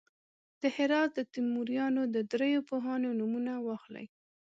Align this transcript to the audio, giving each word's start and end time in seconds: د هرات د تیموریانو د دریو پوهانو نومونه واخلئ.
د 0.61 0.63
هرات 0.75 1.09
د 1.17 1.19
تیموریانو 1.33 2.01
د 2.15 2.17
دریو 2.31 2.61
پوهانو 2.69 3.07
نومونه 3.19 3.53
واخلئ. 3.65 4.05